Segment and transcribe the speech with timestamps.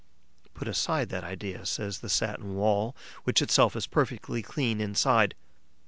[0.55, 5.35] Put aside that idea, says the satin wall, which itself is perfectly clean inside.